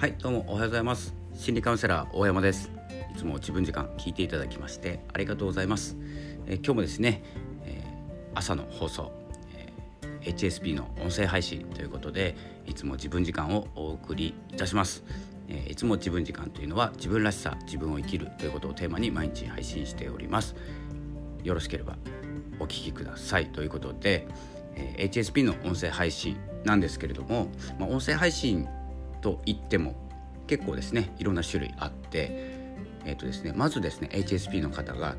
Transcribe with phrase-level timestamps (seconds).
[0.00, 1.14] はいどうもおはようございます。
[1.34, 2.70] 心理カウンセラー大山です。
[3.14, 5.94] いつも自分時間聞いていただきましてありがとうございます、
[6.46, 7.22] え今日もですね、
[7.66, 9.12] えー、朝の放送、
[9.54, 12.34] えー、HSP の音声配信ということで
[12.64, 15.04] いつも自分時間をお送りいたします、
[15.48, 20.56] えいつも自分時間というのは自分らしさ自分を生きるということをテーマに毎日配信しております。
[21.44, 21.98] よろしければ
[22.58, 23.48] お聞きください。
[23.48, 24.26] ということで、
[24.76, 28.66] え HSP の音声配信なんですけれども、まあ、音声配信
[29.20, 29.94] といっても
[30.46, 32.28] 結構ですねいろんな種類あって、
[33.04, 35.16] えーとですね、まずですね HSP の方が、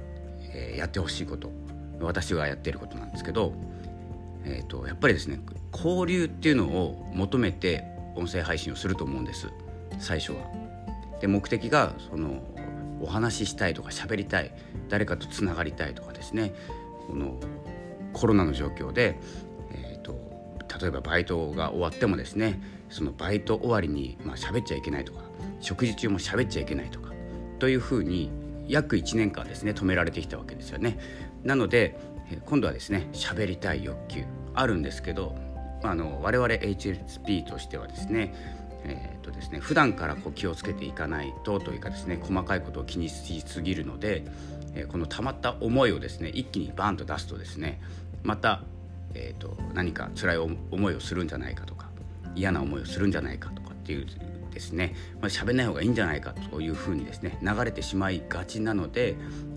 [0.53, 1.51] えー、やってほしいこと
[1.99, 3.53] 私がやっていることなんですけど、
[4.43, 5.39] えーと、やっぱりですね
[5.71, 9.47] 交流っていうのを求めて音声配信をすると思うんです
[9.99, 10.39] 最初は。
[11.19, 12.41] で目的がその
[12.99, 14.51] お話ししたいとか喋りたい
[14.89, 16.53] 誰かとつながりたいとかですね
[17.07, 17.39] この
[18.13, 19.19] コロナの状況で、
[20.79, 25.21] 例えばバイトが終わってもですねそのバイト終わりにまあ喋っちゃいけないとか
[25.59, 27.11] 食事中も喋っちゃいけないとか
[27.59, 28.31] というふうに
[28.67, 30.97] 約1年間ですね止められてきたわけですよね。
[31.43, 31.99] なので
[32.45, 35.35] 今度はですね喋りたい欲求あるんですけど
[35.83, 38.33] あの我々 HSP としてはですね
[38.83, 44.23] えーとですね普段からこう気をつけていかないとというかですね細かいことを気にしすぎるので、
[44.73, 47.81] えー、この溜まった思いをですね一気にバンと出すとですね
[48.23, 48.61] また、
[49.13, 51.89] えーと何か辛い思いをするんじゃないかとか
[52.35, 54.05] 嫌な思いをするんじゃないかとかっていう
[54.51, 59.15] ですね、まあ、喋んない方がいいんじゃないかというふうにですね流れてしまいがちなので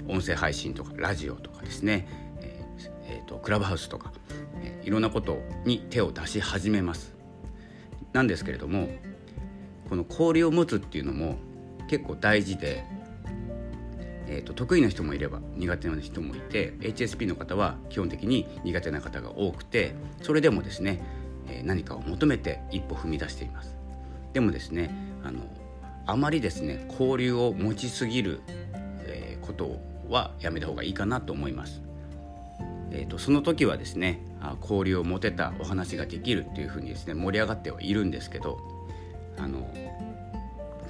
[0.08, 2.06] 音声配信とかラジオとかですね、
[2.40, 4.12] えーえーと、クラブハウスとか、
[4.62, 7.14] えー、いろんなことに手を出し始めます。
[8.12, 8.88] なんですけれども
[9.88, 11.36] この交流を持つっていうのも
[11.88, 12.84] 結構大事で、
[14.26, 21.02] えーと得意な人もいれば苦手な人もいて HSP の方は基本的に苦手な方が多くてそれでもですね
[21.48, 23.76] え何かを求めて一歩踏み出しています。
[24.32, 24.90] でもですね
[25.22, 25.40] あの
[26.06, 28.40] あまりですね交流を持ちすぎる、
[29.06, 29.78] えこと
[30.08, 31.80] はやめた方がいいかなと思います、
[32.90, 34.20] えーと、その時はですね
[34.60, 38.58] 交流を持てたお話ができるっていうふうにですね盛り上がってはいるんですけど
[39.38, 39.66] あの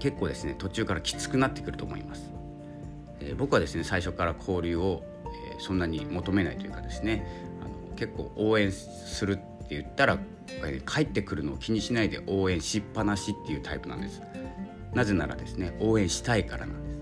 [0.00, 2.28] 結構ですね途中からきつくなってくると思います、
[3.20, 5.02] えー、僕はですね最初から交流を、
[5.52, 7.26] えー、そんなに求めないというかですね
[7.60, 10.18] あの結構応援するって言ったら
[10.64, 14.22] え帰ってくるのを気にしないで応援しっぱなしっていうタイプなんです。
[14.92, 16.98] なぜならですね応援したいからなんです。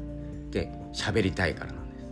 [0.50, 2.06] で喋りたいからなんです。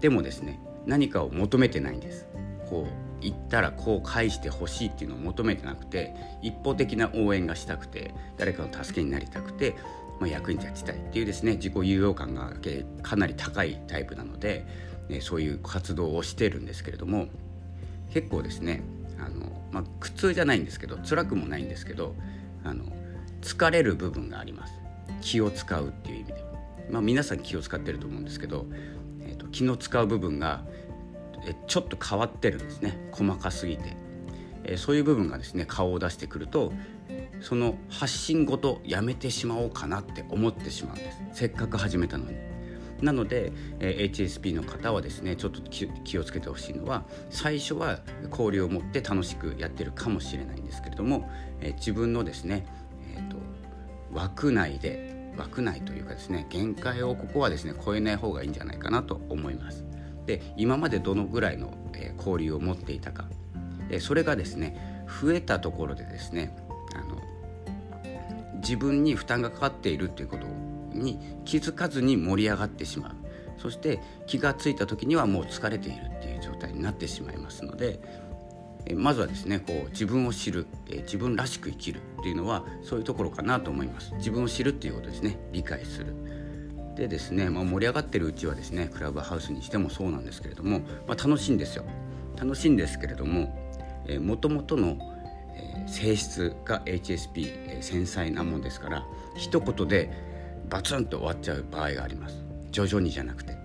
[0.00, 2.26] でもですね何かを求めてないんです。
[2.68, 9.74] こう言ったらこう返してほしいっていうのを求めてなくて一方的な応援がしたくて誰かの助けになりたくて、
[10.20, 12.52] まあ、役に立ちたいっていうですね自己有用感が
[13.02, 14.66] かなり高いタイプなので、
[15.08, 17.26] ね、そういう活動をしてるんですけれども
[18.10, 18.82] 結構ですね
[19.18, 22.14] あの、まあ、苦痛じゃないんですけど辛くもないんですけど
[22.64, 22.84] あの
[23.40, 24.74] 疲れる部分があります。
[25.22, 26.44] 気を使うっていう意味で、
[26.90, 28.66] まあ、皆さん気を使ってると思うんですけど、
[29.22, 30.62] えーと、気の使う部分が
[31.46, 32.98] えちょっと変わってるんですね。
[33.12, 33.96] 細かすぎて、
[34.64, 36.72] えー、そういう部分がですね顔を出してくると
[37.40, 42.36] その発信ごとやめてしまおうかなって思ってしまうんですせっかく始めたのに。
[43.02, 51.30] なので、えー、HSP の方はですねちょっと気をつけてほしいのは最初は交流を持って楽しくやってるかもしれないんですけれども、
[51.60, 52.66] えー、自分のですね、
[53.14, 53.36] えーと、
[54.12, 59.84] 枠内で枠内というかですね限界をここはですね超えない方がいいんじゃないかなと思います。
[60.26, 63.24] で今までどのぐらいの、えー、交流を持っていたか、
[63.88, 66.54] え、それがですね増えたところでですね
[68.60, 70.46] 自分に負担がかかっているということ
[70.96, 73.12] に気づかずに盛り上がってしまう。
[73.58, 78.00] そして気が付いた時にはもう疲れているっていう状態になってしまいますので
[78.96, 84.14] まずはですねこう自分を知る自分らしく生きるっていうのはそういうところかなと思います。
[84.14, 85.38] 自分を知るっていうことですね。
[85.52, 86.14] 理解する。
[86.96, 91.84] でですね、まあ、盛り上がってるうちはですねクラブハウスにしてもそうなんですけれども、まあ、楽しいんですよ。
[92.36, 93.54] 楽しいんですけれども
[94.20, 94.96] もともとの
[95.90, 99.04] 性質が HSP 繊細なもんですから
[99.36, 100.10] 一言で
[100.68, 102.44] バツンと終わっちゃう場合があります。
[102.70, 103.58] 徐々にじゃなくて。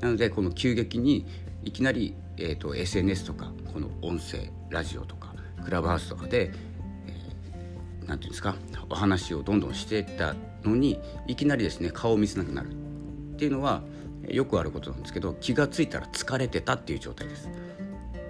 [0.00, 1.26] なのでこの急激に
[1.64, 5.34] いきなり、えーと、SNS とかこの音声ラジオとか
[5.64, 8.54] クラブハウスとかで何、えー、て言うんですか
[8.90, 12.68] お話をどんどんしていったのにいきなりですね顔を見せなくなる。
[12.68, 13.82] っていうのは
[14.28, 17.48] よくあることなんですけど気が付いたら疲れてたっていう状態です。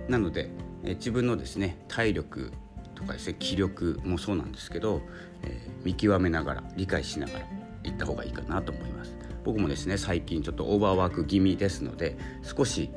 [0.08, 0.50] なので、
[0.84, 2.52] え、自分のですね体力
[2.98, 5.02] とかですね気力もそうなんですけど、
[5.44, 7.46] えー、見極めながら理解しながら
[7.84, 9.16] 行った方がいいかなと思います。
[9.44, 12.90] 僕もですね最近ちょっとオーバーワーク気味ですので少し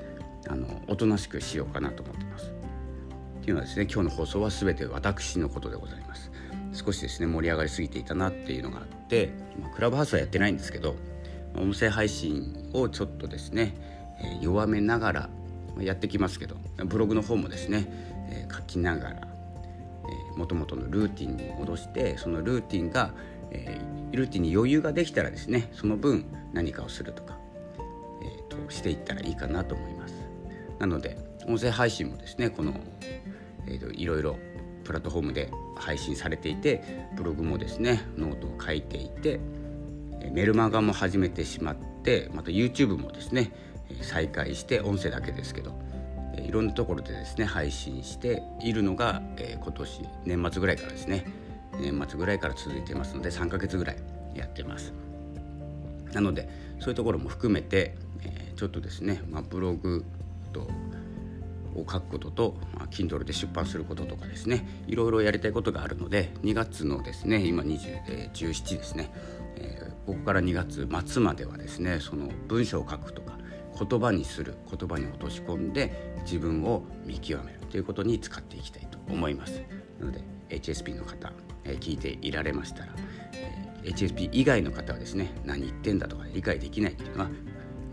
[0.49, 2.51] あのおとなしくしようかなと思ってます。
[3.41, 6.31] っていうのはですね今日の放送は全て私のことでございます。
[6.73, 10.95] 少しですね盛り上がりすぎていたなっていうのがあって、まあ、クラブハウスはやってないんですけど
[11.55, 13.75] 音声配信をちょっとですね、
[14.21, 15.29] えー、弱めながら
[15.79, 16.55] やってきますけど
[16.85, 17.85] ブログの方もですね、
[18.29, 19.30] えー、書きながら
[20.35, 23.13] もともとのルーティンに戻してそのルーティンが、
[23.51, 27.37] えー、ルーティンに余裕ができたらですねその分何かをするとか、
[28.23, 30.13] えーと、していったらいいかなと思います。
[30.79, 31.17] なので
[31.47, 32.73] 音声配信もですねこの、
[33.67, 34.37] えーと、いろいろ
[34.83, 39.39] プラットフォームで配信されていてブログもですねノートを書いていて
[40.31, 43.51] メルマガも始めてしまってまた YouTube もですね
[44.01, 45.73] 再開して音声だけですけど
[46.37, 51.25] いろんなところでですね配信しているのが、え、今年年末ぐらいからですね。
[51.79, 53.97] 年末ぐらいから続いてますので3ヶ月ぐらい
[54.35, 54.93] やってます。
[56.13, 56.49] なので
[56.79, 60.05] そういうところも含めて、え、ちょっとですね、まあ、ブログ
[60.51, 60.67] と
[61.75, 69.11] を書くことと、まあ、Kindle で出版することとかですねいろいろやりたいことがあるので2月のですね今20、えー、17ですね、
[69.55, 73.37] えー、ここから2月末まではですねその文章を書くとか
[73.77, 79.61] 言葉にする言葉に落とし込んで自分を見極めるということに使っていきたいと思います。
[79.99, 81.31] なので HSP の方、
[81.63, 82.93] え、聞いていられましたら、
[83.33, 87.29] え、HSP 以外の方はですね何言ってんだとか理解できないというのは、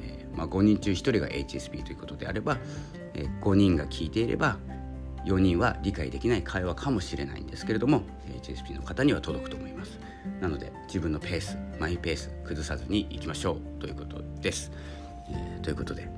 [0.02, 2.58] え、まあ、5人中1人が HSP ということであれば、
[3.14, 4.58] えー、5人が聞いていれば
[5.24, 8.02] 4人は理解できない会話かもしれないんですけれども
[8.42, 9.98] HSP の方には届くと思います。
[10.40, 14.70] なので自分のペースマイペース崩さずにいきましょうということです、
[15.30, 16.08] えー、ということで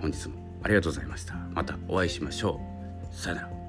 [0.00, 1.34] 本日もありがとうございました。
[1.34, 2.60] またお会いしましょ
[3.10, 3.14] う。
[3.14, 3.61] さよなら。